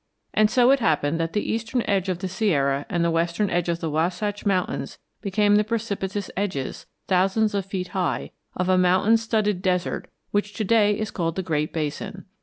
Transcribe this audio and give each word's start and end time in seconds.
And 0.33 0.49
so 0.49 0.71
it 0.71 0.79
happened 0.79 1.19
that 1.19 1.33
the 1.33 1.51
eastern 1.51 1.83
edge 1.85 2.09
of 2.09 2.17
the 2.17 2.27
Sierra 2.27 2.87
and 2.89 3.05
the 3.05 3.11
western 3.11 3.51
edge 3.51 3.69
of 3.69 3.81
the 3.81 3.89
Wasatch 3.91 4.47
Mountains 4.47 4.97
became 5.21 5.57
the 5.57 5.63
precipitous 5.63 6.31
edges, 6.35 6.87
thousands 7.07 7.53
of 7.53 7.67
feet 7.67 7.89
high, 7.89 8.31
of 8.55 8.67
a 8.67 8.79
mountain 8.79 9.17
studded 9.17 9.61
desert 9.61 10.07
which 10.31 10.53
to 10.55 10.63
day 10.63 10.97
is 10.97 11.11
called 11.11 11.35
the 11.35 11.43
Great 11.43 11.71
Basin. 11.71 12.25